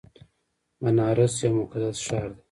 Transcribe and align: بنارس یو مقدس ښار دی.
بنارس 0.81 1.35
یو 1.43 1.53
مقدس 1.59 1.95
ښار 2.05 2.27
دی. 2.35 2.39